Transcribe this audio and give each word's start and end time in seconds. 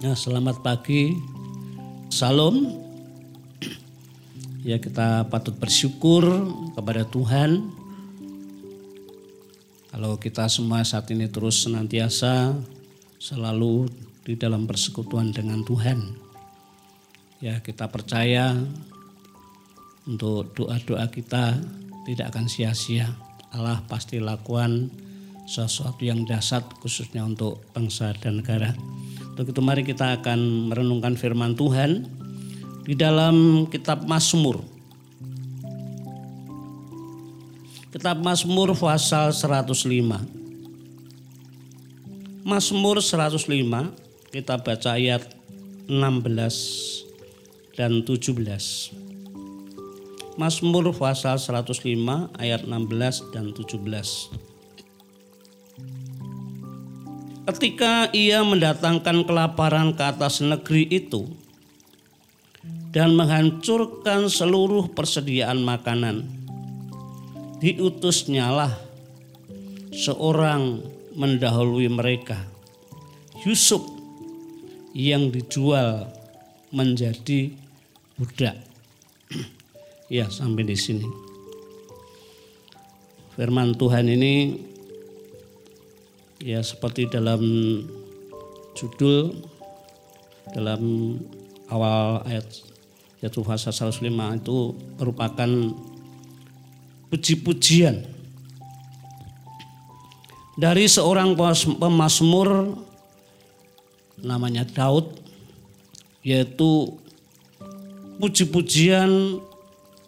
Ya, 0.00 0.16
selamat 0.16 0.64
pagi. 0.64 1.12
Salam. 2.08 2.72
Ya, 4.64 4.80
kita 4.80 5.28
patut 5.28 5.52
bersyukur 5.60 6.24
kepada 6.72 7.04
Tuhan. 7.04 7.68
Kalau 9.92 10.16
kita 10.16 10.48
semua 10.48 10.88
saat 10.88 11.04
ini 11.12 11.28
terus 11.28 11.68
senantiasa 11.68 12.56
selalu 13.20 13.92
di 14.24 14.40
dalam 14.40 14.64
persekutuan 14.64 15.36
dengan 15.36 15.60
Tuhan. 15.68 16.16
Ya, 17.44 17.60
kita 17.60 17.92
percaya 17.92 18.56
untuk 20.08 20.56
doa-doa 20.56 21.12
kita 21.12 21.60
tidak 22.08 22.32
akan 22.32 22.48
sia-sia. 22.48 23.04
Allah 23.52 23.84
pasti 23.84 24.16
lakukan 24.16 24.88
sesuatu 25.44 26.00
yang 26.08 26.24
dasar 26.24 26.64
khususnya 26.80 27.20
untuk 27.20 27.60
bangsa 27.76 28.16
dan 28.16 28.40
negara. 28.40 28.72
Untuk 29.40 29.56
itu 29.56 29.64
mari 29.64 29.80
kita 29.80 30.20
akan 30.20 30.68
merenungkan 30.68 31.16
firman 31.16 31.56
Tuhan 31.56 32.04
di 32.84 32.92
dalam 32.92 33.64
kitab 33.72 34.04
Mazmur. 34.04 34.60
Kitab 37.88 38.20
Mazmur 38.20 38.76
pasal 38.76 39.32
105. 39.32 39.64
Mazmur 42.44 43.00
105 43.00 43.48
kita 44.28 44.60
baca 44.60 45.00
ayat 45.00 45.24
16 45.88 47.80
dan 47.80 48.04
17. 48.04 48.36
Mazmur 50.36 50.92
pasal 50.92 51.40
105 51.40 52.28
ayat 52.36 52.68
16 52.68 53.32
dan 53.32 53.56
17. 53.56 54.49
Ketika 57.48 58.12
ia 58.12 58.44
mendatangkan 58.44 59.24
kelaparan 59.24 59.96
ke 59.96 60.04
atas 60.04 60.44
negeri 60.44 60.84
itu 60.92 61.24
dan 62.92 63.16
menghancurkan 63.16 64.28
seluruh 64.28 64.92
persediaan 64.92 65.64
makanan, 65.64 66.28
diutusnyalah 67.64 68.76
seorang 69.88 70.84
mendahului 71.16 71.88
mereka, 71.88 72.44
Yusuf 73.48 73.82
yang 74.92 75.32
dijual 75.32 76.12
menjadi 76.70 77.56
budak. 78.20 78.60
ya, 80.12 80.28
sampai 80.28 80.68
di 80.68 80.76
sini. 80.76 81.08
Firman 83.34 83.72
Tuhan 83.80 84.04
ini 84.12 84.52
ya 86.40 86.64
seperti 86.64 87.04
dalam 87.08 87.40
judul 88.72 89.36
dalam 90.56 91.14
awal 91.68 92.24
ayat 92.24 92.48
yaitu 93.20 93.44
pasal 93.44 93.76
105 93.76 94.40
itu 94.40 94.58
merupakan 94.96 95.50
puji-pujian 97.12 98.08
dari 100.56 100.88
seorang 100.88 101.36
pemazmur 101.76 102.80
namanya 104.24 104.64
Daud 104.64 105.20
yaitu 106.24 106.96
puji-pujian 108.20 109.40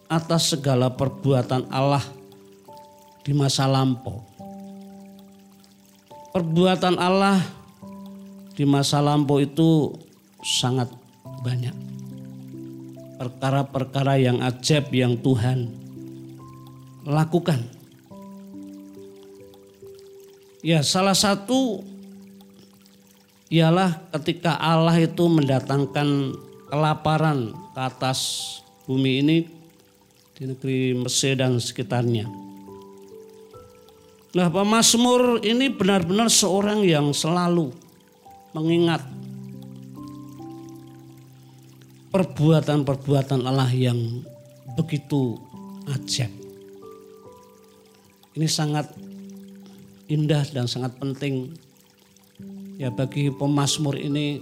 atas 0.09 0.53
segala 0.53 0.93
perbuatan 0.93 1.65
Allah 1.73 2.05
di 3.25 3.33
masa 3.33 3.65
lampau. 3.65 4.32
Perbuatan 6.33 6.97
Allah 6.97 7.37
di 8.57 8.65
masa 8.65 8.97
lampau 9.05 9.37
itu 9.37 9.93
sangat 10.41 10.89
banyak. 11.45 11.77
Perkara-perkara 13.21 14.17
yang 14.17 14.41
ajaib 14.41 14.89
yang 14.89 15.13
Tuhan 15.21 15.69
lakukan. 17.05 17.61
Ya, 20.65 20.81
salah 20.81 21.13
satu 21.13 21.85
ialah 23.53 24.01
ketika 24.17 24.57
Allah 24.57 24.97
itu 24.97 25.29
mendatangkan 25.29 26.33
kelaparan 26.73 27.53
ke 27.77 27.79
atas 27.85 28.19
bumi 28.89 29.21
ini 29.21 29.37
di 30.33 30.49
negeri 30.49 30.97
Mesir 30.97 31.37
dan 31.37 31.61
sekitarnya. 31.61 32.42
Nah, 34.33 34.49
pemazmur 34.49 35.45
ini 35.45 35.69
benar-benar 35.69 36.25
seorang 36.25 36.81
yang 36.81 37.13
selalu 37.13 37.69
mengingat 38.57 39.05
perbuatan-perbuatan 42.09 43.45
Allah 43.45 43.69
yang 43.69 44.25
begitu 44.73 45.37
ajaib. 45.85 46.33
Ini 48.33 48.49
sangat 48.49 48.89
indah 50.09 50.41
dan 50.49 50.65
sangat 50.65 50.97
penting 50.97 51.53
ya 52.81 52.89
bagi 52.89 53.29
pemazmur 53.29 53.93
ini 54.01 54.41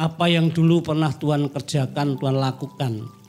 apa 0.00 0.32
yang 0.32 0.48
dulu 0.48 0.80
pernah 0.80 1.12
Tuhan 1.12 1.52
kerjakan, 1.52 2.16
Tuhan 2.16 2.36
lakukan. 2.40 3.19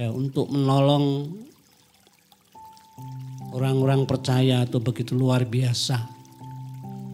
Ya, 0.00 0.08
untuk 0.08 0.48
menolong 0.48 1.28
orang-orang 3.52 4.08
percaya 4.08 4.64
itu 4.64 4.80
begitu 4.80 5.12
luar 5.12 5.44
biasa. 5.44 6.08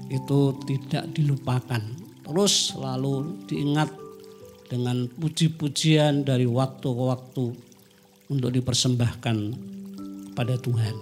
Itu 0.06 0.54
tidak 0.62 1.10
dilupakan. 1.10 1.82
Terus 2.22 2.70
selalu 2.70 3.42
diingat 3.50 3.90
dengan 4.70 5.10
puji-pujian 5.18 6.22
dari 6.22 6.46
waktu 6.46 6.86
ke 6.86 7.02
waktu 7.10 7.44
untuk 8.30 8.54
dipersembahkan 8.54 9.36
pada 10.38 10.54
Tuhan. 10.54 10.94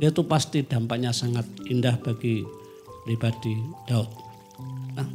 Itu 0.00 0.24
pasti 0.24 0.64
dampaknya 0.64 1.12
sangat 1.12 1.44
indah 1.68 2.00
bagi 2.00 2.40
pribadi 3.04 3.60
Daud. 3.84 4.08
Nah, 4.96 5.08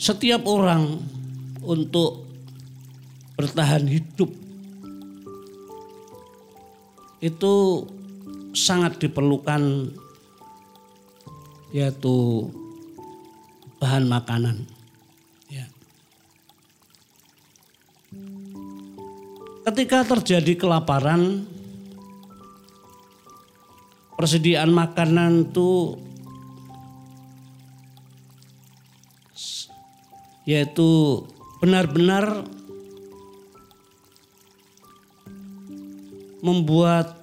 setiap 0.00 0.48
orang 0.48 0.96
untuk 1.68 2.29
bertahan 3.40 3.88
hidup 3.88 4.28
itu 7.24 7.54
sangat 8.52 9.00
diperlukan 9.00 9.88
yaitu 11.72 12.44
bahan 13.80 14.04
makanan. 14.12 14.68
Ya. 15.48 15.64
Ketika 19.64 20.04
terjadi 20.04 20.52
kelaparan, 20.60 21.48
persediaan 24.20 24.68
makanan 24.68 25.48
itu 25.48 25.96
yaitu 30.44 31.24
benar-benar 31.64 32.44
membuat 36.40 37.16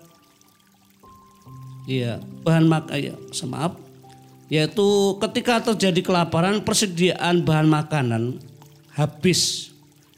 ya 1.89 2.21
bahan 2.41 2.65
makanan 2.65 3.13
ya, 3.13 3.15
maaf. 3.49 3.73
Yaitu 4.47 5.19
ketika 5.19 5.59
terjadi 5.73 5.99
kelaparan 5.99 6.63
persediaan 6.63 7.43
bahan 7.43 7.67
makanan 7.67 8.39
habis. 8.95 9.71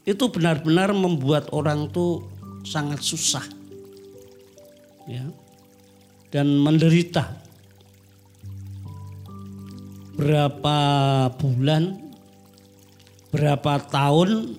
Itu 0.05 0.29
benar-benar 0.33 0.89
membuat 0.93 1.53
orang 1.53 1.89
tuh 1.89 2.25
sangat 2.65 3.01
susah 3.01 3.45
ya 5.05 5.25
dan 6.29 6.57
menderita. 6.61 7.29
Berapa 10.17 10.77
bulan 11.37 11.97
berapa 13.29 13.81
tahun 13.89 14.57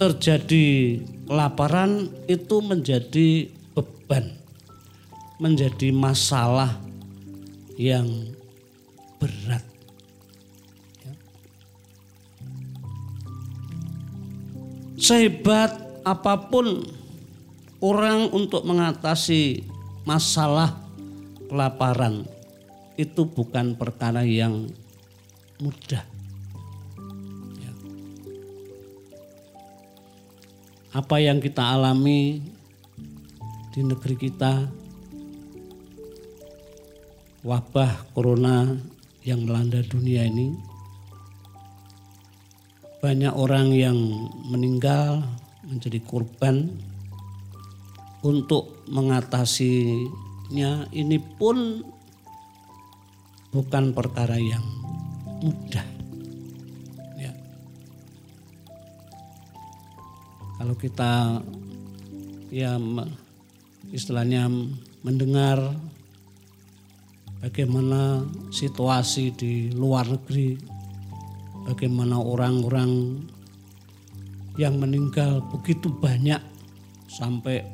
terjadi 0.00 0.96
kelaparan 1.28 2.08
itu 2.24 2.64
menjadi 2.64 3.52
beban, 3.76 4.32
menjadi 5.36 5.92
masalah 5.92 6.80
yang 7.76 8.08
berat. 9.20 9.60
Ya. 11.04 11.12
Sehebat 14.96 15.76
apa 16.08 16.48
pun 16.48 16.80
orang 17.84 18.32
untuk 18.32 18.64
mengatasi 18.64 19.68
masalah 20.08 20.80
kelaparan 21.52 22.24
itu 22.96 23.28
bukan 23.28 23.76
perkara 23.76 24.24
yang 24.24 24.64
mudah. 25.60 26.09
Apa 30.90 31.22
yang 31.22 31.38
kita 31.38 31.62
alami 31.62 32.42
di 33.70 33.80
negeri 33.86 34.18
kita? 34.18 34.66
Wabah 37.46 38.10
corona 38.10 38.74
yang 39.22 39.46
melanda 39.46 39.86
dunia 39.86 40.26
ini. 40.26 40.50
Banyak 42.98 43.38
orang 43.38 43.70
yang 43.70 43.94
meninggal 44.50 45.22
menjadi 45.62 46.02
korban. 46.02 46.66
Untuk 48.20 48.84
mengatasinya 48.92 50.92
ini 50.92 51.16
pun 51.16 51.80
bukan 53.48 53.96
perkara 53.96 54.36
yang 54.36 54.60
mudah. 55.40 55.99
Kalau 60.60 60.76
kita 60.76 61.40
ya 62.52 62.76
istilahnya 63.88 64.44
mendengar 65.00 65.56
bagaimana 67.40 68.28
situasi 68.52 69.32
di 69.32 69.72
luar 69.72 70.04
negeri, 70.04 70.60
bagaimana 71.64 72.20
orang-orang 72.20 73.24
yang 74.60 74.76
meninggal 74.76 75.40
begitu 75.48 75.88
banyak 75.96 76.44
sampai 77.08 77.64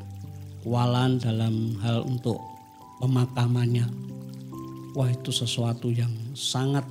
kualan 0.62 1.18
dalam 1.18 1.74
hal 1.82 2.06
untuk 2.06 2.38
pemakamannya. 3.02 3.90
Wah 4.94 5.10
itu 5.10 5.34
sesuatu 5.34 5.90
yang 5.90 6.14
sangat 6.38 6.86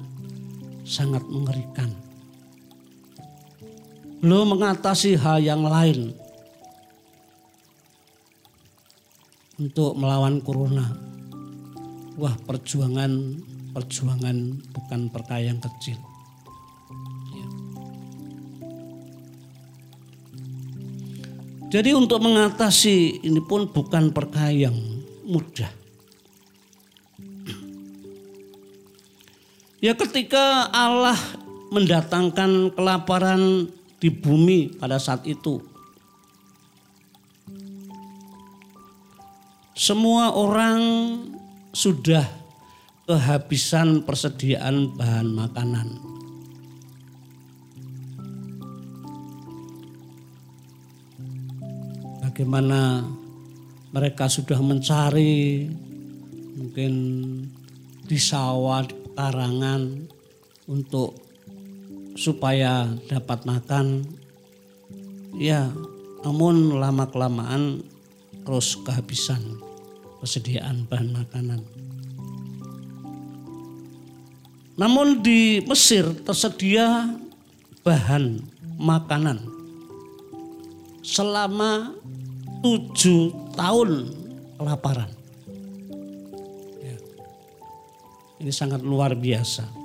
sangat 0.84 1.24
mengerikan. 1.32 2.05
Belum 4.26 4.58
mengatasi 4.58 5.22
hal 5.22 5.38
yang 5.38 5.62
lain 5.62 6.10
untuk 9.62 9.94
melawan 9.94 10.42
corona 10.42 10.98
wah 12.18 12.34
perjuangan 12.34 13.38
perjuangan 13.70 14.66
bukan 14.74 15.14
perkara 15.14 15.46
yang 15.46 15.62
kecil. 15.62 16.02
Ya. 17.38 17.48
Jadi 21.78 21.94
untuk 21.94 22.18
mengatasi 22.26 23.22
ini 23.22 23.46
pun 23.46 23.70
bukan 23.70 24.10
perkara 24.10 24.50
yang 24.50 24.74
mudah. 25.22 25.70
Ya 29.86 29.94
ketika 29.94 30.74
Allah 30.74 31.20
mendatangkan 31.70 32.74
kelaparan 32.74 33.70
di 34.06 34.14
bumi 34.14 34.78
pada 34.78 35.02
saat 35.02 35.26
itu. 35.26 35.58
Semua 39.74 40.30
orang 40.30 40.82
sudah 41.74 42.22
kehabisan 43.10 44.06
persediaan 44.06 44.94
bahan 44.94 45.34
makanan. 45.34 45.88
Bagaimana 52.30 53.10
mereka 53.90 54.30
sudah 54.30 54.62
mencari 54.62 55.66
mungkin 56.54 56.94
di 58.06 58.20
sawah, 58.22 58.86
di 58.86 58.94
pekarangan 58.94 59.82
untuk 60.70 61.25
supaya 62.16 62.88
dapat 63.12 63.44
makan. 63.44 64.08
Ya, 65.36 65.68
namun 66.24 66.80
lama 66.80 67.06
kelamaan 67.12 67.84
terus 68.48 68.80
kehabisan 68.82 69.60
persediaan 70.24 70.88
bahan 70.88 71.12
makanan. 71.12 71.62
Namun 74.76 75.24
di 75.24 75.64
Mesir 75.64 76.04
tersedia 76.24 77.16
bahan 77.84 78.44
makanan 78.76 79.40
selama 81.06 81.96
tujuh 82.60 83.32
tahun 83.54 84.10
kelaparan. 84.58 85.12
Ya. 86.82 86.98
Ini 88.42 88.52
sangat 88.52 88.82
luar 88.82 89.16
biasa. 89.16 89.85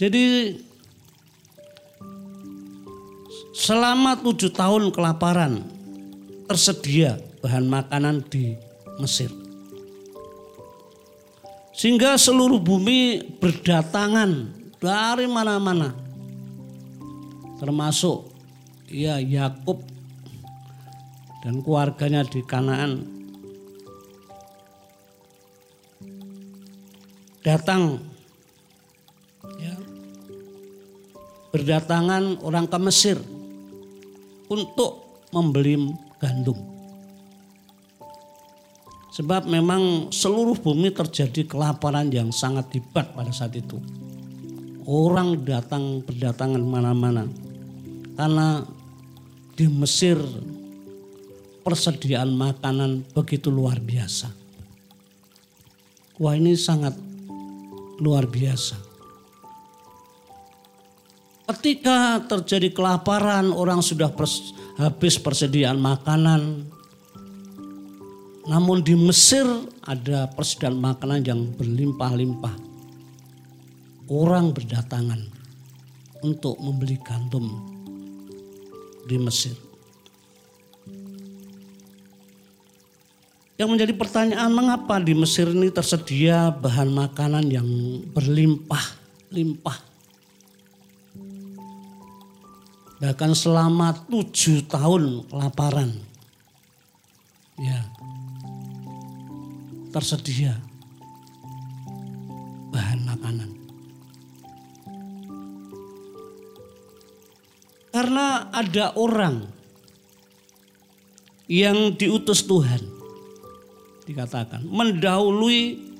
Jadi 0.00 0.56
selama 3.52 4.16
tujuh 4.16 4.48
tahun 4.48 4.88
kelaparan 4.96 5.60
tersedia 6.48 7.20
bahan 7.44 7.68
makanan 7.68 8.24
di 8.32 8.56
Mesir. 8.96 9.28
Sehingga 11.76 12.16
seluruh 12.16 12.56
bumi 12.56 13.20
berdatangan 13.44 14.56
dari 14.80 15.28
mana-mana. 15.28 15.92
Termasuk 17.60 18.32
ya 18.88 19.20
Yakub 19.20 19.84
dan 21.44 21.60
keluarganya 21.60 22.24
di 22.24 22.40
Kanaan 22.40 23.04
datang 27.44 28.09
berdatangan 31.50 32.42
orang 32.46 32.66
ke 32.70 32.78
Mesir 32.78 33.18
untuk 34.50 35.22
membeli 35.30 35.94
gandum. 36.18 36.58
Sebab 39.10 39.50
memang 39.50 40.14
seluruh 40.14 40.54
bumi 40.54 40.94
terjadi 40.94 41.42
kelaparan 41.42 42.08
yang 42.14 42.30
sangat 42.30 42.70
hebat 42.78 43.10
pada 43.10 43.34
saat 43.34 43.58
itu. 43.58 43.76
Orang 44.86 45.42
datang 45.42 46.02
berdatangan 46.06 46.62
mana-mana. 46.62 47.26
Karena 48.14 48.62
di 49.58 49.66
Mesir 49.66 50.16
persediaan 51.66 52.32
makanan 52.32 53.04
begitu 53.12 53.50
luar 53.52 53.82
biasa. 53.82 54.30
Wah 56.20 56.34
ini 56.38 56.54
sangat 56.54 56.96
luar 58.00 58.24
biasa. 58.30 58.89
Ketika 61.50 62.22
terjadi 62.30 62.70
kelaparan, 62.70 63.50
orang 63.50 63.82
sudah 63.82 64.06
pers 64.06 64.54
habis 64.78 65.18
persediaan 65.18 65.82
makanan. 65.82 66.62
Namun 68.46 68.86
di 68.86 68.94
Mesir 68.94 69.42
ada 69.82 70.30
persediaan 70.30 70.78
makanan 70.78 71.26
yang 71.26 71.50
berlimpah-limpah. 71.58 72.54
Orang 74.06 74.54
berdatangan 74.54 75.26
untuk 76.22 76.54
membeli 76.62 76.94
gandum 77.02 77.50
di 79.10 79.18
Mesir. 79.18 79.58
Yang 83.58 83.68
menjadi 83.74 83.92
pertanyaan 83.98 84.54
mengapa 84.54 85.02
di 85.02 85.18
Mesir 85.18 85.50
ini 85.50 85.66
tersedia 85.74 86.54
bahan 86.54 86.94
makanan 86.94 87.50
yang 87.50 87.66
berlimpah-limpah 88.14 89.89
bahkan 93.00 93.32
selama 93.32 93.96
tujuh 94.12 94.68
tahun 94.68 95.24
kelaparan. 95.32 95.96
Ya. 97.56 97.80
Tersedia 99.90 100.54
bahan 102.70 103.00
makanan. 103.08 103.50
Karena 107.90 108.46
ada 108.54 108.94
orang 108.94 109.50
yang 111.50 111.98
diutus 111.98 112.46
Tuhan 112.46 112.78
dikatakan 114.06 114.62
mendahului 114.62 115.90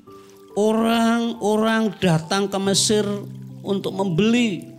orang-orang 0.54 1.90
datang 1.98 2.46
ke 2.46 2.58
Mesir 2.62 3.02
untuk 3.66 3.90
membeli 3.90 4.70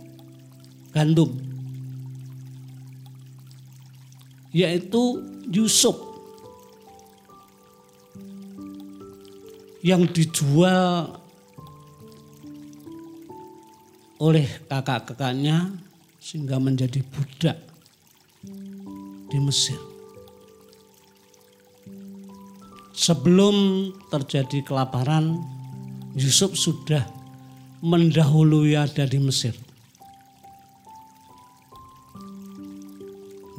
gandum 0.96 1.51
yaitu 4.52 5.24
Yusuf 5.48 5.96
yang 9.82 10.06
dijual 10.06 11.18
oleh 14.22 14.46
kakak-kakaknya 14.70 15.74
sehingga 16.22 16.62
menjadi 16.62 17.02
budak 17.02 17.58
di 19.26 19.38
Mesir. 19.42 19.80
Sebelum 22.94 23.90
terjadi 24.14 24.62
kelaparan, 24.62 25.42
Yusuf 26.14 26.54
sudah 26.54 27.02
mendahului 27.82 28.78
ada 28.78 29.02
di 29.02 29.18
Mesir. 29.18 29.58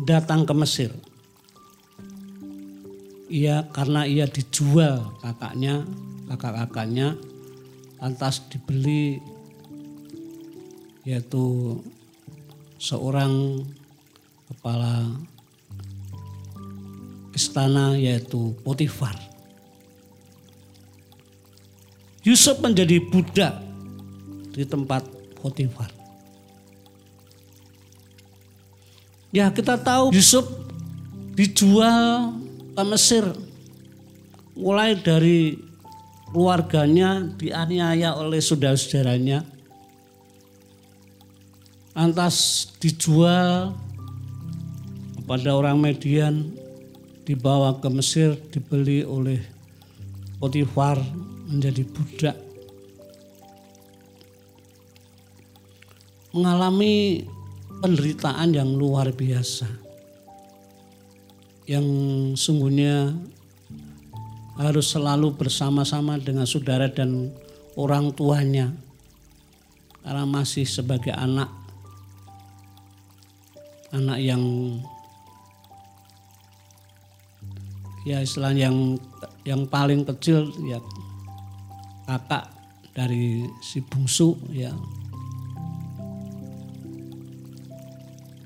Datang 0.04 0.44
ke 0.44 0.54
Mesir. 0.56 0.92
ia 3.34 3.66
karena 3.74 4.06
ia 4.06 4.30
dijual 4.30 5.10
kakaknya, 5.18 5.82
kakak-kakaknya 6.30 7.18
lantas 7.98 8.46
dibeli 8.46 9.18
yaitu 11.02 11.82
seorang 12.78 13.66
kepala 14.46 15.18
istana 17.34 17.98
yaitu 17.98 18.54
Potifar. 18.62 19.18
Yusuf 22.22 22.62
menjadi 22.62 23.02
budak 23.10 23.60
di 24.54 24.62
tempat 24.64 25.10
Potifar. 25.42 26.03
Ya 29.34 29.50
kita 29.50 29.82
tahu 29.82 30.14
Yusuf 30.14 30.46
dijual 31.34 32.38
ke 32.78 32.84
Mesir. 32.86 33.26
Mulai 34.54 34.94
dari 34.94 35.58
keluarganya 36.30 37.34
dianiaya 37.34 38.14
oleh 38.14 38.38
saudara-saudaranya. 38.38 39.42
Lantas 41.98 42.70
dijual 42.78 43.74
kepada 45.18 45.58
orang 45.58 45.82
Median, 45.82 46.54
dibawa 47.26 47.82
ke 47.82 47.90
Mesir, 47.90 48.38
dibeli 48.54 49.02
oleh 49.02 49.42
Potifar 50.38 51.02
menjadi 51.50 51.82
budak. 51.90 52.38
Mengalami 56.34 57.26
penderitaan 57.84 58.56
yang 58.56 58.72
luar 58.80 59.12
biasa. 59.12 59.68
Yang 61.68 61.88
sungguhnya 62.40 63.12
harus 64.56 64.88
selalu 64.88 65.36
bersama-sama 65.36 66.16
dengan 66.16 66.48
saudara 66.48 66.88
dan 66.88 67.36
orang 67.76 68.16
tuanya. 68.16 68.72
Karena 70.00 70.24
masih 70.24 70.64
sebagai 70.64 71.12
anak. 71.12 71.52
Anak 73.92 74.20
yang 74.24 74.44
ya 78.08 78.24
istilah 78.24 78.56
yang 78.56 78.96
yang 79.44 79.68
paling 79.68 80.08
kecil 80.08 80.50
ya 80.68 80.80
kakak 82.08 82.48
dari 82.92 83.48
si 83.64 83.80
bungsu 83.80 84.36
ya 84.52 84.74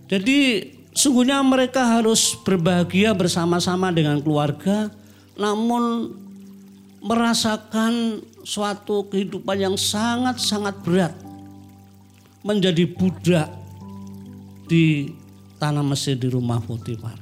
Jadi 0.08 0.64
sungguhnya 0.96 1.44
mereka 1.44 2.00
harus 2.00 2.34
berbahagia 2.48 3.12
bersama-sama 3.12 3.92
dengan 3.92 4.24
keluarga 4.24 4.88
namun 5.38 6.16
merasakan 7.04 8.26
suatu 8.42 9.06
kehidupan 9.12 9.60
yang 9.62 9.76
sangat-sangat 9.78 10.76
berat 10.82 11.14
menjadi 12.42 12.90
budak 12.90 13.52
di 14.66 15.12
tanah 15.62 15.86
Mesir 15.86 16.18
di 16.18 16.32
rumah 16.32 16.58
Potifar. 16.64 17.20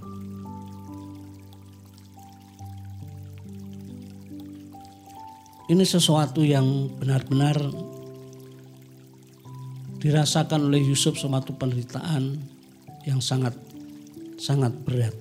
Ini 5.65 5.81
sesuatu 5.81 6.45
yang 6.45 6.93
benar-benar 7.01 7.57
dirasakan 9.97 10.69
oleh 10.69 10.85
Yusuf 10.85 11.17
suatu 11.17 11.57
penderitaan 11.57 12.54
yang 13.05 13.21
sangat 13.21 13.53
sangat 14.35 14.73
berat. 14.83 15.15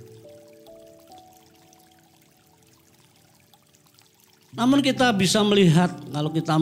Namun 4.54 4.80
kita 4.80 5.10
bisa 5.14 5.42
melihat 5.42 5.90
kalau 6.10 6.30
kita 6.30 6.54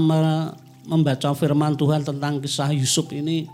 membaca 0.88 1.30
firman 1.36 1.76
Tuhan 1.76 2.02
tentang 2.02 2.40
kisah 2.40 2.72
Yusuf 2.74 3.06
ini 3.12 3.46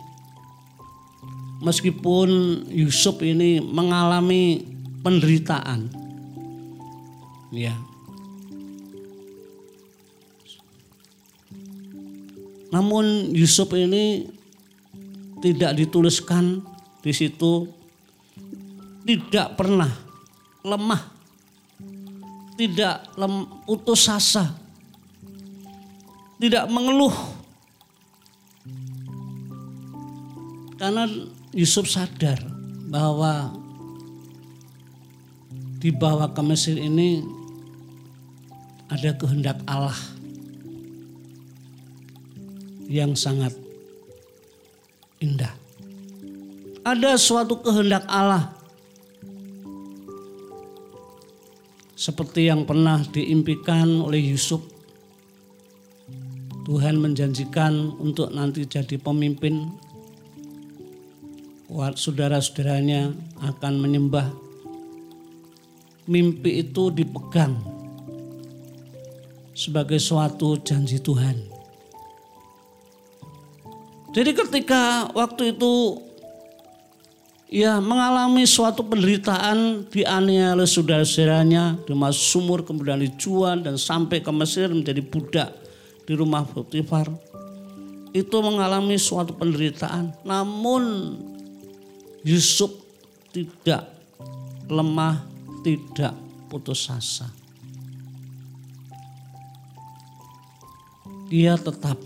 meskipun 1.58 2.28
Yusuf 2.70 3.18
ini 3.20 3.58
mengalami 3.58 4.62
penderitaan 5.02 5.90
ya 7.50 7.74
namun 12.70 13.34
Yusuf 13.34 13.74
ini 13.74 14.28
tidak 15.42 15.78
dituliskan 15.78 16.62
di 17.08 17.16
situ 17.16 17.64
tidak 19.08 19.56
pernah 19.56 19.88
lemah, 20.60 21.08
tidak 22.60 23.08
lem, 23.16 23.48
putus 23.64 24.12
asa, 24.12 24.52
tidak 26.36 26.68
mengeluh. 26.68 27.16
Karena 30.76 31.08
Yusuf 31.56 31.88
sadar 31.88 32.44
bahwa 32.92 33.56
dibawa 35.80 36.28
ke 36.36 36.44
Mesir 36.44 36.76
ini 36.76 37.24
ada 38.92 39.16
kehendak 39.16 39.64
Allah 39.64 39.96
yang 42.84 43.16
sangat 43.16 43.67
ada 46.94 47.20
suatu 47.20 47.60
kehendak 47.60 48.08
Allah. 48.08 48.56
Seperti 51.98 52.48
yang 52.48 52.64
pernah 52.64 53.02
diimpikan 53.04 54.00
oleh 54.00 54.32
Yusuf. 54.32 54.62
Tuhan 56.64 57.00
menjanjikan 57.00 57.96
untuk 58.00 58.32
nanti 58.32 58.64
jadi 58.64 58.96
pemimpin. 58.96 59.68
Saudara-saudaranya 61.68 63.12
akan 63.44 63.74
menyembah. 63.82 64.28
Mimpi 66.08 66.64
itu 66.64 66.88
dipegang 66.88 67.60
sebagai 69.52 70.00
suatu 70.00 70.56
janji 70.64 70.96
Tuhan. 70.96 71.36
Jadi 74.16 74.32
ketika 74.32 75.12
waktu 75.12 75.52
itu 75.52 76.00
ya 77.48 77.80
mengalami 77.80 78.44
suatu 78.44 78.84
penderitaan 78.84 79.88
dianiaya 79.88 80.52
oleh 80.52 80.68
saudara-saudaranya 80.68 81.80
dimasuk 81.88 82.24
sumur 82.36 82.60
kemudian 82.62 83.00
dijual 83.00 83.64
dan 83.64 83.80
sampai 83.80 84.20
ke 84.20 84.28
Mesir 84.28 84.68
menjadi 84.68 85.00
budak 85.00 85.50
di 86.04 86.12
rumah 86.12 86.44
Potifar. 86.44 87.08
Itu 88.12 88.40
mengalami 88.40 88.96
suatu 88.96 89.36
penderitaan. 89.36 90.24
Namun 90.24 91.16
Yusuf 92.24 92.72
tidak 93.32 93.84
lemah 94.68 95.24
tidak 95.64 96.16
putus 96.48 96.88
asa. 96.88 97.28
Dia 101.28 101.60
tetap 101.60 102.00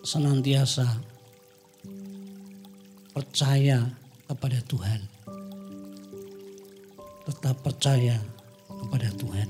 senantiasa 0.00 0.88
percaya 3.12 4.03
kepada 4.28 4.58
Tuhan. 4.64 5.00
Tetap 7.24 7.56
percaya 7.64 8.20
kepada 8.68 9.08
Tuhan. 9.16 9.48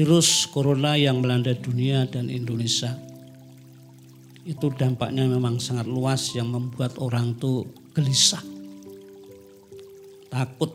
Virus 0.00 0.48
corona 0.48 0.96
yang 0.96 1.20
melanda 1.20 1.52
dunia 1.52 2.08
dan 2.08 2.32
Indonesia 2.32 2.96
itu 4.48 4.72
dampaknya 4.72 5.28
memang 5.28 5.60
sangat 5.60 5.84
luas 5.84 6.32
yang 6.32 6.48
membuat 6.48 6.96
orang 6.96 7.36
tuh 7.36 7.68
gelisah, 7.92 8.40
takut 10.32 10.72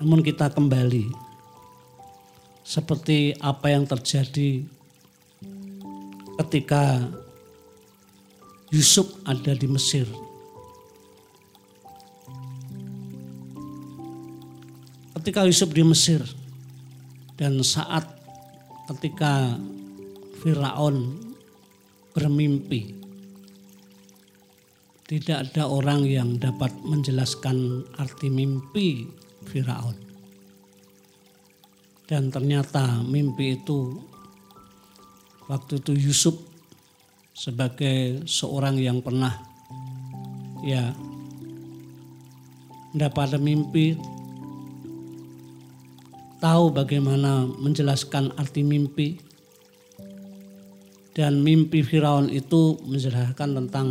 Namun 0.00 0.24
kita 0.24 0.48
kembali 0.48 1.12
seperti 2.64 3.36
apa 3.36 3.68
yang 3.68 3.84
terjadi 3.84 4.64
ketika 6.40 7.04
Yusuf 8.72 9.12
ada 9.28 9.52
di 9.52 9.68
Mesir. 9.68 10.08
Ketika 15.20 15.44
Yusuf 15.44 15.68
di 15.68 15.84
Mesir 15.84 16.24
dan 17.36 17.60
saat 17.60 18.08
ketika 18.88 19.60
Firaun 20.40 21.20
bermimpi 22.16 22.96
tidak 25.04 25.50
ada 25.50 25.68
orang 25.68 26.08
yang 26.08 26.40
dapat 26.40 26.72
menjelaskan 26.86 27.84
arti 28.00 28.32
mimpi 28.32 29.19
Firaun. 29.48 29.96
Dan 32.10 32.28
ternyata 32.34 33.00
mimpi 33.06 33.54
itu 33.60 34.02
waktu 35.46 35.78
itu 35.78 35.92
Yusuf 36.10 36.36
sebagai 37.30 38.26
seorang 38.26 38.76
yang 38.76 39.00
pernah 39.00 39.32
ya 40.60 40.92
mendapat 42.92 43.38
mimpi 43.38 43.94
tahu 46.42 46.74
bagaimana 46.74 47.46
menjelaskan 47.46 48.34
arti 48.34 48.66
mimpi 48.66 49.20
dan 51.14 51.42
mimpi 51.42 51.82
Firaun 51.82 52.30
itu 52.30 52.78
menjelaskan 52.86 53.58
tentang 53.58 53.88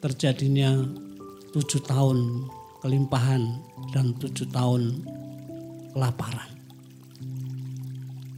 terjadinya 0.00 0.80
tujuh 1.52 1.80
tahun 1.84 2.48
kelimpahan 2.80 3.60
dan 3.92 4.16
tujuh 4.16 4.48
tahun 4.50 5.04
kelaparan. 5.92 6.50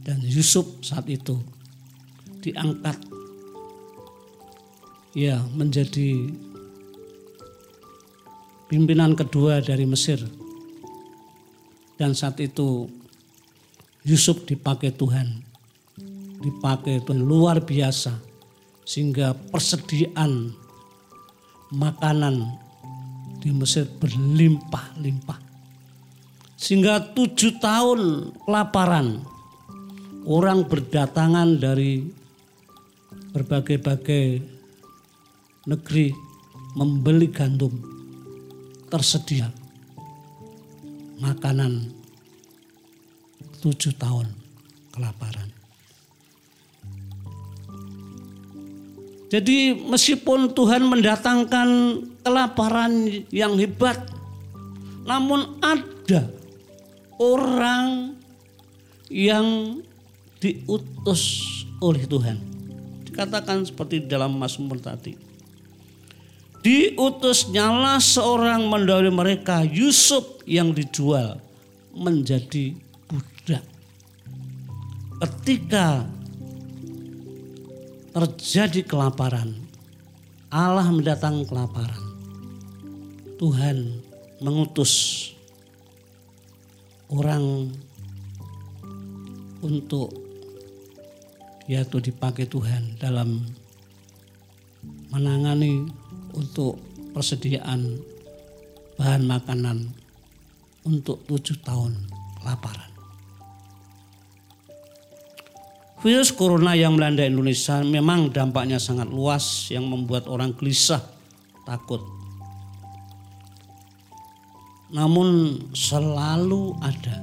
Dan 0.03 0.19
Yusuf 0.23 0.67
saat 0.83 1.07
itu 1.07 1.39
diangkat 2.43 2.99
ya 5.15 5.39
menjadi 5.55 6.27
pimpinan 8.67 9.15
kedua 9.15 9.63
dari 9.63 9.87
Mesir. 9.87 10.19
Dan 11.95 12.11
saat 12.11 12.37
itu 12.43 12.91
Yusuf 14.03 14.43
dipakai 14.43 14.91
Tuhan 14.91 15.53
dipakai 16.43 16.99
itu 16.99 17.15
luar 17.15 17.63
biasa 17.63 18.19
sehingga 18.83 19.31
persediaan 19.31 20.51
makanan 21.71 22.59
di 23.43 23.51
Mesir 23.51 23.83
berlimpah-limpah 23.99 25.39
sehingga 26.55 27.11
tujuh 27.11 27.59
tahun 27.59 28.31
kelaparan 28.47 29.19
orang 30.23 30.63
berdatangan 30.63 31.59
dari 31.59 32.07
berbagai-bagai 33.35 34.39
negeri 35.67 36.15
membeli 36.79 37.27
gandum 37.27 37.75
tersedia 38.87 39.51
makanan 41.19 41.91
tujuh 43.61 43.95
tahun 43.95 44.27
kelaparan. 44.91 45.52
Jadi 49.33 49.73
meskipun 49.73 50.53
Tuhan 50.53 50.85
mendatangkan 50.85 51.69
kelaparan 52.21 53.09
yang 53.33 53.57
hebat, 53.57 53.97
namun 55.09 55.57
ada 55.57 56.29
orang 57.17 58.13
yang 59.09 59.81
diutus 60.37 61.41
oleh 61.81 62.05
Tuhan. 62.05 62.37
Dikatakan 63.09 63.65
seperti 63.65 64.05
dalam 64.05 64.37
Mazmur 64.37 64.77
tadi. 64.77 65.17
Diutusnyalah 66.61 67.97
seorang 67.97 68.69
mendahului 68.69 69.09
mereka 69.09 69.65
Yusuf 69.65 70.45
yang 70.45 70.77
dijual 70.77 71.41
menjadi 71.89 72.77
budak. 73.09 73.65
Ketika 75.25 76.05
terjadi 78.13 78.85
kelaparan, 78.85 79.57
Allah 80.53 80.85
mendatang 80.93 81.49
kelaparan. 81.49 82.13
Tuhan 83.41 84.05
mengutus 84.37 85.33
orang 87.09 87.73
untuk 89.65 90.13
yaitu 91.65 91.97
dipakai 91.97 92.45
Tuhan 92.45 93.01
dalam 93.01 93.41
menangani 95.09 95.89
untuk 96.37 96.77
persediaan 97.17 97.97
bahan 98.93 99.25
makanan 99.25 99.89
untuk 100.85 101.25
tujuh 101.25 101.57
tahun 101.65 101.97
kelaparan. 102.37 102.92
Virus 106.01 106.33
corona 106.33 106.73
yang 106.73 106.97
melanda 106.97 107.21
Indonesia 107.21 107.83
memang 107.85 108.33
dampaknya 108.33 108.81
sangat 108.81 109.11
luas 109.11 109.69
yang 109.69 109.85
membuat 109.85 110.25
orang 110.25 110.55
gelisah, 110.57 110.99
takut. 111.67 112.01
Namun 114.93 115.57
selalu 115.73 116.77
ada 116.81 117.17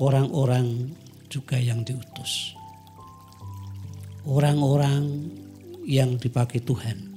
orang-orang 0.00 0.92
juga 1.28 1.60
yang 1.60 1.84
diutus. 1.84 2.56
Orang-orang 4.28 5.28
yang 5.84 6.20
dipakai 6.20 6.60
Tuhan 6.64 7.08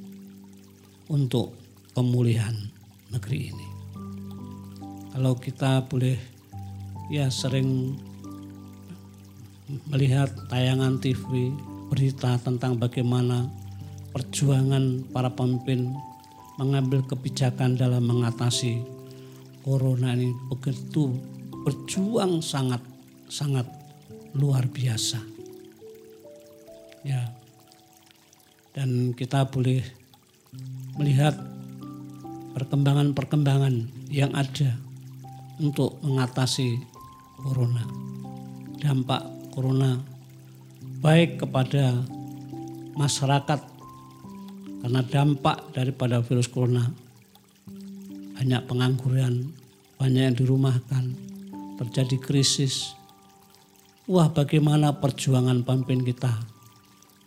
untuk 1.12 1.56
pemulihan 1.92 2.56
negeri 3.12 3.52
ini. 3.52 3.68
Kalau 5.12 5.36
kita 5.36 5.84
boleh 5.92 6.16
ya 7.12 7.28
sering 7.28 8.00
melihat 9.88 10.32
tayangan 10.52 11.00
TV 11.00 11.52
berita 11.92 12.40
tentang 12.40 12.80
bagaimana 12.80 13.48
perjuangan 14.12 15.08
para 15.12 15.32
pemimpin 15.32 15.92
mengambil 16.60 17.04
kebijakan 17.08 17.80
dalam 17.80 18.04
mengatasi 18.08 18.84
corona 19.64 20.16
ini 20.16 20.36
begitu 20.52 21.16
berjuang 21.64 22.44
sangat 22.44 22.82
sangat 23.32 23.68
luar 24.36 24.68
biasa. 24.68 25.20
Ya. 27.04 27.32
Dan 28.72 29.12
kita 29.12 29.52
boleh 29.52 29.84
melihat 30.96 31.36
perkembangan-perkembangan 32.56 34.08
yang 34.08 34.32
ada 34.32 34.80
untuk 35.60 36.00
mengatasi 36.04 36.80
corona. 37.40 37.84
Dampak 38.80 39.41
corona 39.52 40.00
baik 41.04 41.44
kepada 41.44 42.00
masyarakat 42.96 43.60
karena 44.82 45.02
dampak 45.06 45.70
daripada 45.76 46.24
virus 46.26 46.50
corona 46.50 46.90
banyak 48.42 48.66
pengangguran, 48.66 49.54
banyak 50.02 50.34
yang 50.34 50.38
dirumahkan, 50.38 51.14
terjadi 51.78 52.18
krisis. 52.18 52.98
Wah 54.10 54.34
bagaimana 54.34 54.98
perjuangan 54.98 55.62
pemimpin 55.62 56.02
kita 56.02 56.34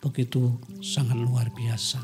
begitu 0.02 0.58
sangat 0.82 1.14
luar 1.14 1.54
biasa. 1.54 2.02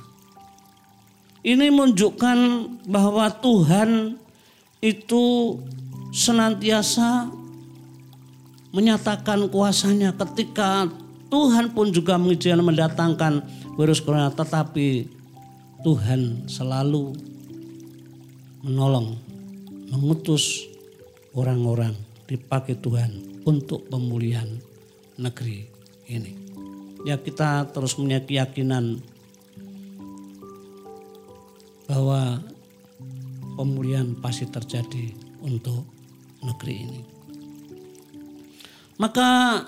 Ini 1.42 1.74
menunjukkan 1.74 2.38
bahwa 2.86 3.26
Tuhan 3.42 4.14
itu 4.78 5.58
senantiasa 6.14 7.28
menyatakan 8.70 9.50
kuasanya 9.50 10.14
ketika 10.14 10.86
Tuhan 11.30 11.70
pun 11.74 11.94
juga 11.94 12.18
mengizinkan 12.18 12.62
mendatangkan 12.62 13.32
virus 13.78 14.02
corona 14.02 14.30
tetapi 14.34 15.06
Tuhan 15.80 16.50
selalu 16.50 17.14
menolong 18.66 19.16
mengutus 19.90 20.68
orang-orang 21.32 21.96
dipakai 22.28 22.78
Tuhan 22.78 23.42
untuk 23.48 23.88
pemulihan 23.88 24.46
negeri 25.18 25.66
ini. 26.06 26.32
Ya 27.08 27.16
kita 27.16 27.72
terus 27.72 27.96
punya 27.96 28.20
keyakinan 28.20 29.00
bahwa 31.88 32.44
pemulihan 33.56 34.14
pasti 34.20 34.46
terjadi 34.46 35.10
untuk 35.40 35.82
negeri 36.44 36.74
ini. 36.86 37.00
Maka 39.00 39.64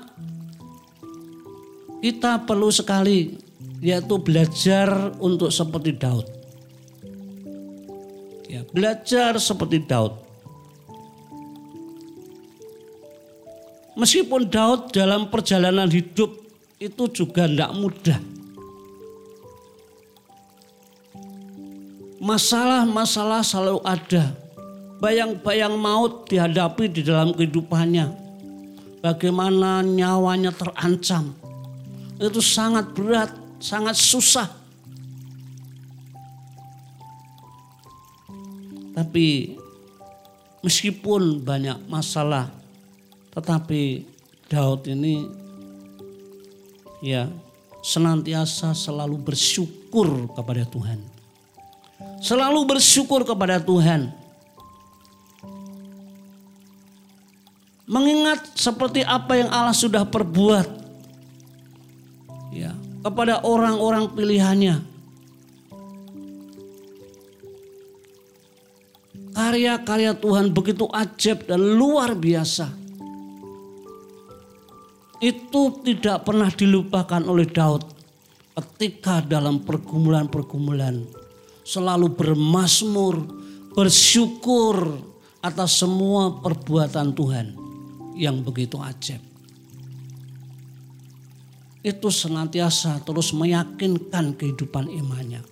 kita 2.04 2.44
perlu 2.44 2.68
sekali 2.68 3.40
yaitu 3.80 4.20
belajar 4.20 5.16
untuk 5.16 5.48
seperti 5.48 5.96
Daud. 5.96 6.28
Ya, 8.52 8.60
belajar 8.68 9.40
seperti 9.40 9.80
Daud. 9.88 10.20
Meskipun 13.96 14.52
Daud 14.52 14.92
dalam 14.92 15.32
perjalanan 15.32 15.88
hidup 15.88 16.36
itu 16.76 17.08
juga 17.08 17.48
tidak 17.48 17.72
mudah. 17.72 18.20
Masalah-masalah 22.20 23.40
selalu 23.40 23.80
ada. 23.82 24.36
Bayang-bayang 25.02 25.74
maut 25.74 26.30
dihadapi 26.30 26.86
di 26.86 27.02
dalam 27.02 27.34
kehidupannya 27.34 28.21
bagaimana 29.02 29.82
nyawanya 29.82 30.54
terancam. 30.54 31.34
Itu 32.22 32.38
sangat 32.38 32.94
berat, 32.94 33.34
sangat 33.58 33.98
susah. 33.98 34.46
Tapi 38.94 39.58
meskipun 40.62 41.42
banyak 41.42 41.90
masalah, 41.90 42.46
tetapi 43.34 44.06
Daud 44.46 44.86
ini 44.86 45.26
ya 47.02 47.26
senantiasa 47.82 48.70
selalu 48.76 49.18
bersyukur 49.18 50.30
kepada 50.38 50.62
Tuhan. 50.68 51.02
Selalu 52.22 52.62
bersyukur 52.68 53.26
kepada 53.26 53.58
Tuhan. 53.58 54.21
Mengingat 57.92 58.56
seperti 58.56 59.04
apa 59.04 59.36
yang 59.36 59.52
Allah 59.52 59.76
sudah 59.76 60.08
perbuat 60.08 60.64
ya 62.56 62.72
kepada 63.04 63.44
orang-orang 63.44 64.08
pilihannya. 64.16 64.76
Karya-karya 69.32 70.16
Tuhan 70.16 70.52
begitu 70.52 70.88
ajaib 70.88 71.48
dan 71.48 71.60
luar 71.60 72.16
biasa 72.16 72.68
itu 75.20 75.62
tidak 75.86 76.28
pernah 76.28 76.48
dilupakan 76.52 77.22
oleh 77.24 77.48
Daud 77.48 77.84
ketika 78.52 79.24
dalam 79.24 79.64
pergumulan-pergumulan 79.64 81.06
selalu 81.64 82.12
bermasmur, 82.12 83.24
bersyukur 83.72 85.00
atas 85.40 85.80
semua 85.80 86.42
perbuatan 86.42 87.14
Tuhan 87.14 87.61
yang 88.16 88.40
begitu 88.44 88.80
ajaib. 88.80 89.22
Itu 91.82 92.14
senantiasa 92.14 93.02
terus 93.02 93.34
meyakinkan 93.34 94.38
kehidupan 94.38 94.86
imannya. 94.86 95.42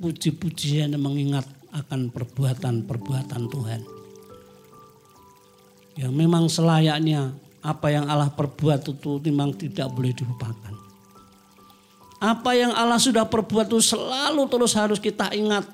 Puji-pujian 0.00 0.96
mengingat 0.96 1.44
akan 1.76 2.08
perbuatan-perbuatan 2.08 3.42
Tuhan. 3.52 3.80
Yang 6.00 6.12
memang 6.16 6.48
selayaknya 6.48 7.36
apa 7.60 7.92
yang 7.92 8.08
Allah 8.08 8.32
perbuat 8.32 8.88
itu 8.88 9.20
memang 9.28 9.52
tidak 9.52 9.92
boleh 9.92 10.16
dilupakan. 10.16 10.72
Apa 12.20 12.56
yang 12.56 12.72
Allah 12.72 12.96
sudah 12.96 13.28
perbuat 13.28 13.68
itu 13.68 13.80
selalu 13.80 14.48
terus 14.48 14.72
harus 14.72 14.96
kita 14.96 15.32
ingat. 15.36 15.68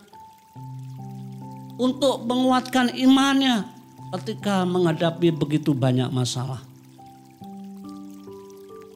Untuk 1.78 2.26
menguatkan 2.26 2.98
imannya 2.98 3.75
ketika 4.14 4.62
menghadapi 4.62 5.34
begitu 5.34 5.74
banyak 5.74 6.06
masalah. 6.12 6.62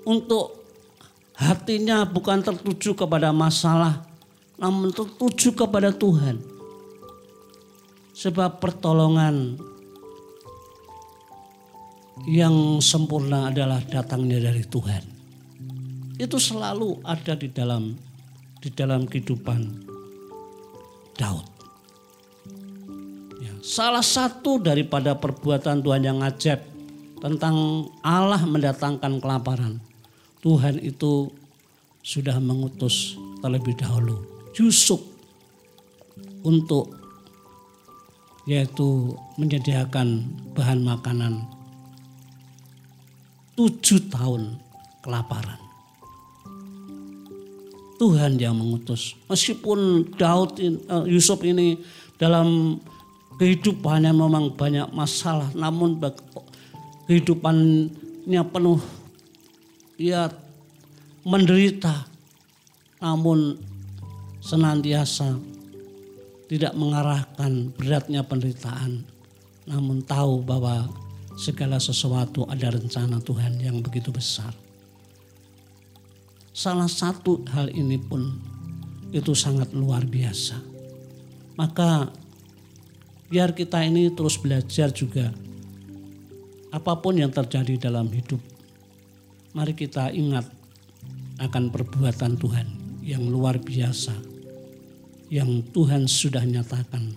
Untuk 0.07 0.61
hatinya 1.35 2.07
bukan 2.07 2.42
tertuju 2.42 2.94
kepada 2.94 3.35
masalah, 3.35 4.07
namun 4.61 4.92
tertuju 4.92 5.55
kepada 5.55 5.90
Tuhan. 5.90 6.40
Sebab 8.14 8.61
pertolongan 8.61 9.57
yang 12.29 12.85
sempurna 12.85 13.49
adalah 13.49 13.81
datangnya 13.81 14.53
dari 14.53 14.61
Tuhan. 14.66 15.05
Itu 16.20 16.37
selalu 16.37 17.01
ada 17.01 17.33
di 17.33 17.49
dalam 17.49 17.96
di 18.61 18.68
dalam 18.68 19.09
kehidupan 19.09 19.88
Daud. 21.16 21.60
Salah 23.61 24.01
satu 24.01 24.57
daripada 24.57 25.12
perbuatan 25.12 25.85
Tuhan 25.85 26.01
yang 26.01 26.25
ajaib 26.25 26.64
tentang 27.20 27.87
Allah 28.01 28.40
mendatangkan 28.49 29.20
kelaparan. 29.20 29.77
Tuhan 30.40 30.81
itu 30.81 31.29
sudah 32.01 32.40
mengutus 32.40 33.20
terlebih 33.44 33.77
dahulu 33.77 34.25
Yusuf 34.57 35.05
untuk 36.40 36.96
yaitu 38.49 39.12
menyediakan 39.37 40.25
bahan 40.57 40.81
makanan 40.81 41.44
tujuh 43.61 44.09
tahun 44.09 44.57
kelaparan. 45.05 45.61
Tuhan 48.01 48.40
yang 48.40 48.57
mengutus. 48.57 49.12
Meskipun 49.29 50.09
Daud, 50.16 50.57
uh, 50.88 51.05
Yusuf 51.05 51.44
ini 51.44 51.77
dalam 52.16 52.81
kehidupannya 53.40 54.12
memang 54.12 54.53
banyak 54.53 54.92
masalah, 54.92 55.48
namun 55.57 55.96
kehidupannya 57.09 58.42
penuh 58.53 58.76
ya 59.96 60.29
menderita, 61.24 62.05
namun 63.00 63.57
senantiasa 64.44 65.40
tidak 66.53 66.76
mengarahkan 66.76 67.72
beratnya 67.81 68.20
penderitaan, 68.20 69.09
namun 69.64 70.05
tahu 70.05 70.44
bahwa 70.44 70.92
segala 71.40 71.81
sesuatu 71.81 72.44
ada 72.44 72.76
rencana 72.76 73.24
Tuhan 73.24 73.57
yang 73.57 73.81
begitu 73.81 74.12
besar. 74.12 74.53
Salah 76.53 76.92
satu 76.92 77.40
hal 77.57 77.72
ini 77.72 77.96
pun 77.96 78.37
itu 79.16 79.33
sangat 79.33 79.72
luar 79.72 80.05
biasa. 80.05 80.61
Maka 81.57 82.12
biar 83.31 83.55
kita 83.55 83.87
ini 83.87 84.11
terus 84.11 84.35
belajar 84.37 84.90
juga 84.90 85.31
apa 86.75 86.93
pun 86.99 87.14
yang 87.14 87.31
terjadi 87.31 87.90
dalam 87.90 88.11
hidup. 88.11 88.43
Mari 89.55 89.75
kita 89.75 90.11
ingat 90.11 90.47
akan 91.38 91.71
perbuatan 91.71 92.35
Tuhan 92.38 92.66
yang 93.07 93.23
luar 93.27 93.57
biasa 93.59 94.12
yang 95.31 95.62
Tuhan 95.71 96.11
sudah 96.11 96.43
nyatakan 96.43 97.14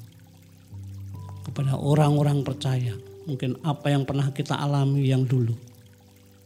kepada 1.43 1.75
orang-orang 1.75 2.45
percaya 2.45 2.93
mungkin 3.25 3.57
apa 3.65 3.89
yang 3.91 4.05
pernah 4.07 4.29
kita 4.31 4.53
alami 4.55 5.09
yang 5.09 5.25
dulu 5.25 5.53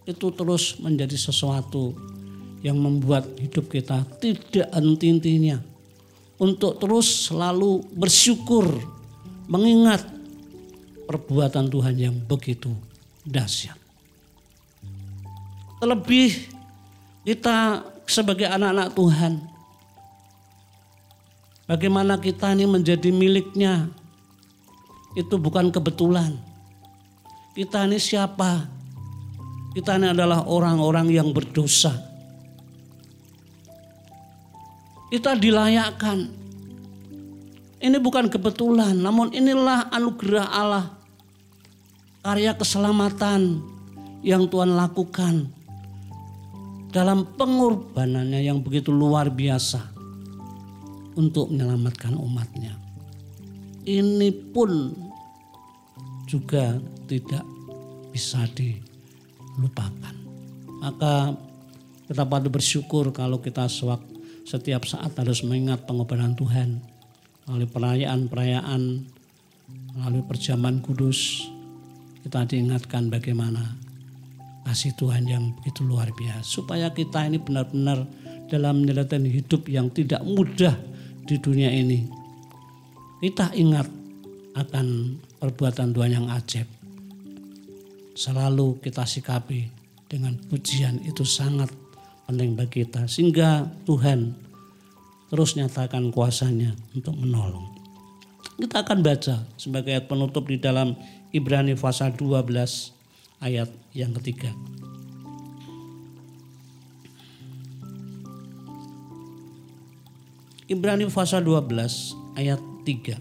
itu 0.08 0.28
terus 0.34 0.80
menjadi 0.80 1.20
sesuatu 1.20 1.92
yang 2.64 2.80
membuat 2.80 3.28
hidup 3.38 3.70
kita 3.70 4.08
tidak 4.18 4.72
henti-hentinya 4.74 5.62
untuk 6.42 6.80
terus 6.82 7.30
selalu 7.30 7.84
bersyukur 7.94 8.97
mengingat 9.48 10.04
perbuatan 11.08 11.72
Tuhan 11.72 11.96
yang 11.96 12.16
begitu 12.16 12.72
dahsyat. 13.24 13.80
Terlebih 15.80 16.52
kita 17.24 17.84
sebagai 18.08 18.48
anak-anak 18.48 18.92
Tuhan 18.94 19.34
bagaimana 21.68 22.20
kita 22.20 22.52
ini 22.56 22.68
menjadi 22.68 23.10
miliknya 23.12 23.88
itu 25.16 25.36
bukan 25.40 25.72
kebetulan 25.72 26.36
kita 27.58 27.90
ini 27.90 27.98
siapa? 27.98 28.70
Kita 29.74 29.98
ini 29.98 30.14
adalah 30.14 30.46
orang-orang 30.46 31.10
yang 31.10 31.34
berdosa. 31.34 31.90
Kita 35.10 35.34
dilayakkan. 35.34 36.30
Ini 37.78 38.02
bukan 38.02 38.26
kebetulan, 38.26 38.98
namun 38.98 39.30
inilah 39.30 39.94
anugerah 39.94 40.48
Allah. 40.50 40.86
Karya 42.26 42.58
keselamatan 42.58 43.62
yang 44.26 44.50
Tuhan 44.50 44.74
lakukan 44.74 45.48
dalam 46.90 47.24
pengorbanannya 47.38 48.42
yang 48.42 48.66
begitu 48.66 48.90
luar 48.90 49.30
biasa 49.30 49.94
untuk 51.14 51.54
menyelamatkan 51.54 52.18
umatnya. 52.18 52.74
Ini 53.88 54.30
pun 54.52 54.92
juga 56.28 56.76
tidak 57.06 57.46
bisa 58.12 58.44
dilupakan. 58.58 60.16
Maka 60.82 61.38
kita 62.10 62.24
patut 62.26 62.52
bersyukur 62.52 63.14
kalau 63.14 63.38
kita 63.40 63.70
setiap 64.44 64.84
saat 64.84 65.14
harus 65.16 65.46
mengingat 65.46 65.86
pengobatan 65.86 66.36
Tuhan 66.36 66.97
melalui 67.48 67.70
perayaan-perayaan, 67.72 68.82
melalui 69.96 70.24
perjamuan 70.28 70.84
kudus, 70.84 71.48
kita 72.28 72.44
diingatkan 72.44 73.08
bagaimana 73.08 73.80
kasih 74.68 74.92
Tuhan 75.00 75.24
yang 75.24 75.56
begitu 75.56 75.88
luar 75.88 76.12
biasa. 76.12 76.44
Supaya 76.44 76.92
kita 76.92 77.24
ini 77.24 77.40
benar-benar 77.40 78.04
dalam 78.52 78.84
menjalani 78.84 79.32
hidup 79.32 79.64
yang 79.72 79.88
tidak 79.96 80.20
mudah 80.28 80.76
di 81.24 81.40
dunia 81.40 81.72
ini. 81.72 82.04
Kita 83.24 83.56
ingat 83.56 83.88
akan 84.60 85.18
perbuatan 85.40 85.96
Tuhan 85.96 86.12
yang 86.12 86.28
ajaib. 86.28 86.68
Selalu 88.18 88.84
kita 88.84 89.08
sikapi 89.08 89.72
dengan 90.12 90.36
pujian 90.52 91.00
itu 91.08 91.24
sangat 91.24 91.72
penting 92.28 92.60
bagi 92.60 92.84
kita. 92.84 93.08
Sehingga 93.08 93.64
Tuhan 93.88 94.47
terus 95.28 95.56
nyatakan 95.60 96.12
kuasanya 96.12 96.76
untuk 96.96 97.16
menolong. 97.20 97.68
Kita 98.58 98.82
akan 98.82 99.06
baca 99.06 99.46
sebagai 99.60 99.94
ayat 99.94 100.10
penutup 100.10 100.50
di 100.50 100.58
dalam 100.58 100.98
Ibrani 101.30 101.78
pasal 101.78 102.18
12 102.18 102.96
ayat 103.44 103.70
yang 103.94 104.16
ketiga. 104.18 104.50
Ibrani 110.68 111.08
pasal 111.08 111.48
12 111.48 112.18
ayat 112.36 112.60
3. 112.84 113.20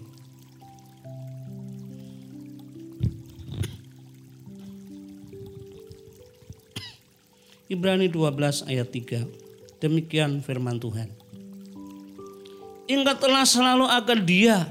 Ibrani 7.67 8.11
12 8.11 8.67
ayat 8.67 8.89
3. 8.91 9.27
Demikian 9.83 10.43
firman 10.43 10.79
Tuhan. 10.83 11.26
Ingatlah 12.87 13.43
selalu 13.43 13.87
akan 13.91 14.21
dia. 14.23 14.71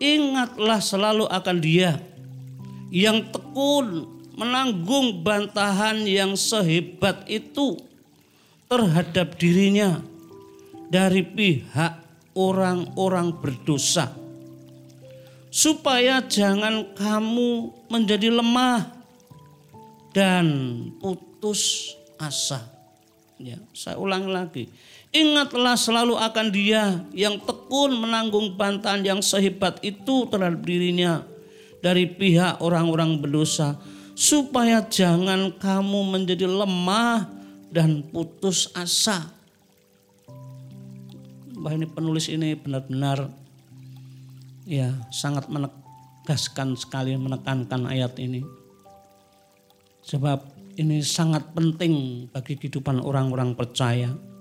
Ingatlah 0.00 0.80
selalu 0.84 1.24
akan 1.28 1.56
dia 1.60 1.96
yang 2.94 3.26
tekun 3.34 4.06
menanggung 4.38 5.22
bantahan 5.26 6.06
yang 6.06 6.38
sehebat 6.38 7.26
itu 7.26 7.74
terhadap 8.70 9.34
dirinya 9.34 9.98
dari 10.90 11.26
pihak 11.26 11.98
orang-orang 12.38 13.34
berdosa. 13.34 14.14
Supaya 15.54 16.18
jangan 16.26 16.94
kamu 16.98 17.70
menjadi 17.86 18.30
lemah 18.30 18.90
dan 20.10 20.46
putus 20.98 21.94
asa. 22.18 22.62
Ya, 23.38 23.58
saya 23.70 23.98
ulang 23.98 24.30
lagi. 24.30 24.66
Ingatlah 25.14 25.78
selalu 25.78 26.18
akan 26.18 26.50
dia 26.50 27.06
yang 27.14 27.38
tekun 27.38 28.02
menanggung 28.02 28.58
bantahan 28.58 29.06
yang 29.06 29.22
sehebat 29.22 29.78
itu 29.86 30.26
terhadap 30.26 30.66
dirinya 30.66 31.22
dari 31.78 32.10
pihak 32.10 32.58
orang-orang 32.58 33.22
berdosa 33.22 33.78
supaya 34.18 34.82
jangan 34.82 35.54
kamu 35.54 36.18
menjadi 36.18 36.50
lemah 36.50 37.30
dan 37.70 38.02
putus 38.10 38.74
asa. 38.74 39.30
Bah 41.62 41.70
ini 41.70 41.86
penulis 41.86 42.26
ini 42.26 42.58
benar-benar 42.58 43.30
ya 44.66 44.90
sangat 45.14 45.46
menegaskan 45.46 46.74
sekali 46.74 47.14
menekankan 47.14 47.86
ayat 47.86 48.18
ini. 48.18 48.42
Sebab 50.02 50.42
ini 50.74 51.06
sangat 51.06 51.54
penting 51.54 52.26
bagi 52.34 52.58
kehidupan 52.58 52.98
orang-orang 52.98 53.54
percaya 53.54 54.33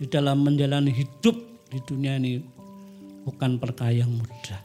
di 0.00 0.08
dalam 0.08 0.40
menjalani 0.40 0.88
hidup 0.88 1.36
di 1.68 1.76
dunia 1.84 2.16
ini 2.16 2.40
bukan 3.28 3.60
perkara 3.60 3.92
yang 3.92 4.08
mudah. 4.08 4.64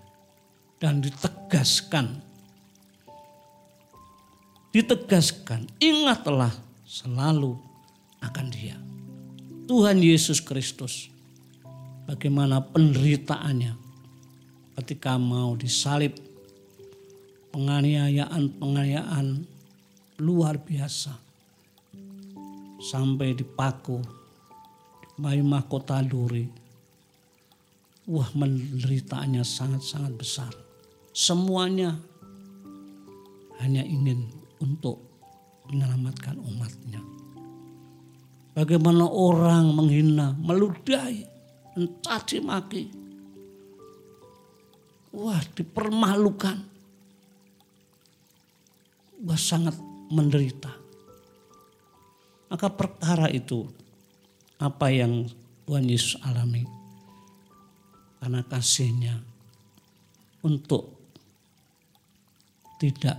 Dan 0.79 1.03
ditegaskan 1.03 2.23
ditegaskan 4.71 5.67
ingatlah 5.79 6.51
selalu 6.87 7.59
akan 8.23 8.47
dia. 8.51 8.79
Tuhan 9.71 10.03
Yesus 10.03 10.43
Kristus 10.43 11.07
bagaimana 12.07 12.63
penderitaannya 12.63 13.75
ketika 14.79 15.19
mau 15.19 15.55
disalib. 15.59 16.15
Penganiayaan-penganiayaan 17.55 19.47
luar 20.19 20.59
biasa. 20.59 21.15
Sampai 22.83 23.31
dipaku 23.31 24.03
di 25.15 25.41
mahkota 25.43 26.04
duri 26.04 26.43
wah 28.12 28.30
menderitaannya 28.36 29.41
sangat-sangat 29.41 30.13
besar 30.15 30.51
semuanya 31.15 31.95
hanya 33.63 33.82
ingin 33.88 34.28
untuk 34.60 34.99
menyelamatkan 35.69 36.38
umatnya. 36.39 37.01
Bagaimana 38.56 39.04
orang 39.04 39.75
menghina, 39.75 40.32
meludahi, 40.39 41.28
mencaci 41.75 42.39
maki. 42.39 42.84
Wah 45.15 45.43
dipermalukan. 45.56 46.58
Wah 49.25 49.39
sangat 49.39 49.75
menderita. 50.12 50.71
Maka 52.51 52.67
perkara 52.71 53.28
itu 53.28 53.67
apa 54.61 54.87
yang 54.91 55.27
Tuhan 55.65 55.85
Yesus 55.89 56.19
alami. 56.23 56.63
Karena 58.21 58.41
kasihnya 58.45 59.21
untuk 60.41 60.95
tidak 62.81 63.17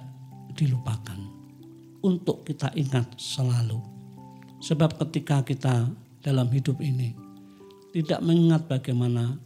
dilupakan. 0.55 1.19
Untuk 2.07 2.47
kita 2.47 2.71
ingat 2.79 3.19
selalu. 3.19 3.83
Sebab 4.63 4.95
ketika 5.07 5.43
kita 5.43 5.91
dalam 6.23 6.47
hidup 6.55 6.79
ini 6.79 7.15
tidak 7.91 8.23
mengingat 8.23 8.67
bagaimana 8.71 9.39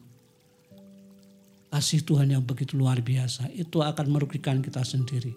kasih 1.70 2.02
Tuhan 2.02 2.34
yang 2.34 2.44
begitu 2.44 2.74
luar 2.76 2.98
biasa, 3.00 3.48
itu 3.54 3.80
akan 3.80 4.06
merugikan 4.10 4.60
kita 4.60 4.82
sendiri. 4.82 5.32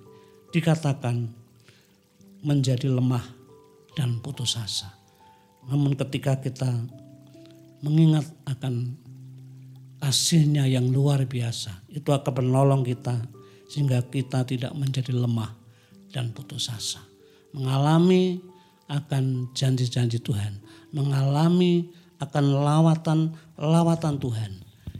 Dikatakan 0.51 1.29
menjadi 2.43 2.91
lemah 2.91 3.23
dan 3.95 4.19
putus 4.19 4.57
asa. 4.59 5.02
Namun 5.67 5.95
ketika 5.95 6.39
kita 6.39 6.69
mengingat 7.83 8.27
akan 8.47 8.95
kasihnya 10.03 10.67
yang 10.67 10.91
luar 10.91 11.23
biasa, 11.23 11.87
itu 11.91 12.11
akan 12.11 12.43
menolong 12.43 12.83
kita 12.83 13.23
sehingga 13.71 14.03
kita 14.03 14.43
tidak 14.43 14.75
menjadi 14.75 15.15
lemah 15.15 15.55
dan 16.11 16.35
putus 16.35 16.67
asa. 16.67 16.99
Mengalami 17.55 18.43
akan 18.91 19.55
janji-janji 19.55 20.19
Tuhan, 20.19 20.59
mengalami 20.91 21.87
akan 22.19 22.45
lawatan-lawatan 22.63 24.15
Tuhan 24.19 24.51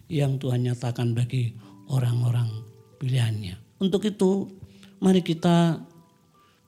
yang 0.07 0.39
Tuhan 0.39 0.63
nyatakan 0.67 1.15
bagi 1.15 1.55
orang-orang 1.91 2.49
pilihannya. 2.99 3.59
Untuk 3.83 4.07
itu, 4.07 4.47
mari 5.03 5.19
kita 5.19 5.83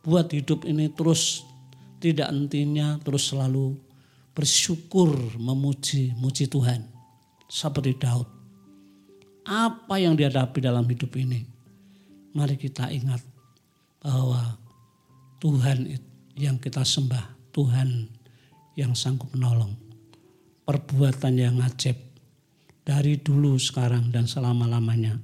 buat 0.04 0.28
hidup 0.30 0.68
ini 0.68 0.92
terus 0.92 1.48
tidak 2.04 2.30
hentinya, 2.30 3.00
terus 3.02 3.32
selalu 3.32 3.85
bersyukur 4.36 5.16
memuji 5.40 6.12
muji 6.20 6.46
Tuhan. 6.52 6.84
Seperti 7.48 7.96
Daud. 7.96 8.28
Apa 9.46 10.02
yang 10.02 10.18
dihadapi 10.18 10.60
dalam 10.60 10.84
hidup 10.90 11.14
ini? 11.16 11.56
mari 12.36 12.60
kita 12.60 12.92
ingat 12.92 13.24
bahwa 14.04 14.60
Tuhan 15.40 15.88
yang 16.36 16.60
kita 16.60 16.84
sembah, 16.84 17.56
Tuhan 17.56 18.12
yang 18.76 18.92
sanggup 18.92 19.32
menolong. 19.32 19.72
Perbuatan 20.68 21.34
yang 21.40 21.56
ajaib 21.64 21.96
dari 22.84 23.16
dulu, 23.18 23.56
sekarang, 23.56 24.12
dan 24.12 24.28
selama-lamanya 24.28 25.16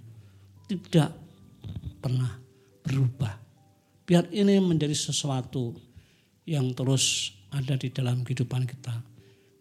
tidak 0.72 1.12
pernah 2.00 2.32
berubah. 2.86 3.36
Biar 4.08 4.32
ini 4.32 4.58
menjadi 4.64 4.96
sesuatu 4.96 5.76
yang 6.48 6.72
terus 6.78 7.36
ada 7.52 7.76
di 7.76 7.92
dalam 7.92 8.24
kehidupan 8.24 8.64
kita. 8.64 9.04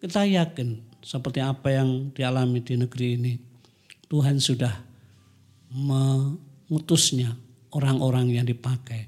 Kita 0.01 0.25
yakin 0.25 0.99
seperti 1.03 1.43
apa 1.43 1.69
yang 1.69 2.09
dialami 2.15 2.63
di 2.63 2.79
negeri 2.79 3.07
ini, 3.19 3.33
Tuhan 4.07 4.41
sudah 4.41 4.73
mengutusnya 5.71 7.35
orang-orang 7.71 8.31
yang 8.33 8.47
dipakai. 8.47 9.07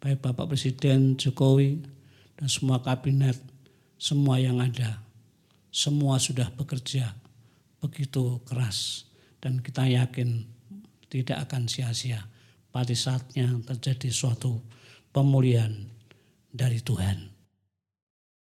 Baik 0.00 0.20
Bapak 0.20 0.52
Presiden 0.52 1.16
Jokowi 1.16 1.80
dan 2.36 2.48
semua 2.50 2.80
kabinet, 2.84 3.40
semua 3.96 4.36
yang 4.36 4.60
ada. 4.60 5.00
Semua 5.74 6.22
sudah 6.22 6.54
bekerja 6.54 7.14
begitu 7.82 8.38
keras 8.46 9.10
dan 9.42 9.58
kita 9.58 9.84
yakin 9.90 10.46
tidak 11.10 11.50
akan 11.50 11.66
sia-sia 11.66 12.22
pada 12.70 12.94
saatnya 12.94 13.50
terjadi 13.66 14.08
suatu 14.14 14.62
pemulihan 15.10 15.70
dari 16.54 16.78
Tuhan. 16.78 17.33